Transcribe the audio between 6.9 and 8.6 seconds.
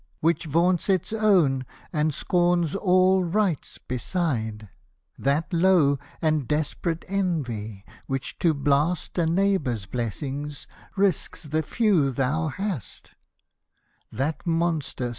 envy, which to